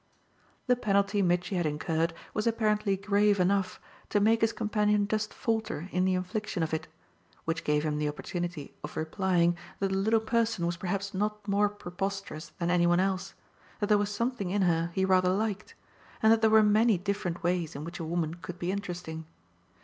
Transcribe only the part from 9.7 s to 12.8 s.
that the little person was perhaps not more preposterous than